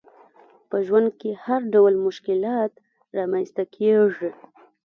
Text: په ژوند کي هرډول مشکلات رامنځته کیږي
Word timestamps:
په 0.69 0.77
ژوند 0.85 1.07
کي 1.19 1.29
هرډول 1.45 1.93
مشکلات 2.07 2.71
رامنځته 3.17 3.63
کیږي 3.75 4.29